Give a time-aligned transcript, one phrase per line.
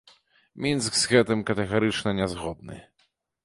[0.65, 2.83] Мінск з гэтым катэгарычна не згодны.